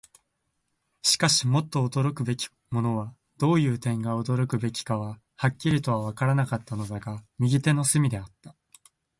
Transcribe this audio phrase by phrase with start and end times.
[1.03, 8.55] しかし、もっと驚くべきものは、どういう点が驚くべきかははっきりとはわからなかったのだが、右手の隅であった。